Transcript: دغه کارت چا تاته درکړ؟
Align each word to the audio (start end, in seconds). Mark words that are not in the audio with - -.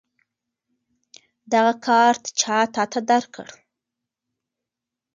دغه 1.51 1.73
کارت 1.85 2.23
چا 2.39 2.57
تاته 2.73 3.01
درکړ؟ 3.09 3.47